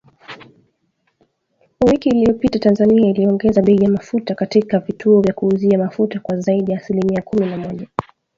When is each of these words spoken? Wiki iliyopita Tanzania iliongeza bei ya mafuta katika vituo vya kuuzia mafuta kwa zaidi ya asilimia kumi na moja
Wiki 1.87 2.09
iliyopita 2.09 2.59
Tanzania 2.59 3.09
iliongeza 3.09 3.61
bei 3.61 3.75
ya 3.75 3.89
mafuta 3.89 4.35
katika 4.35 4.79
vituo 4.79 5.21
vya 5.21 5.33
kuuzia 5.33 5.77
mafuta 5.79 6.19
kwa 6.19 6.39
zaidi 6.39 6.71
ya 6.71 6.77
asilimia 6.77 7.21
kumi 7.21 7.45
na 7.45 7.57
moja 7.57 7.87